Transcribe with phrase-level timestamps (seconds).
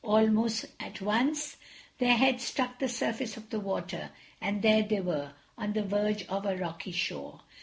[0.03, 1.57] Almost at once
[1.99, 4.09] their heads struck the surface of the water,
[4.41, 7.41] and there they were, on the verge of a rocky shore.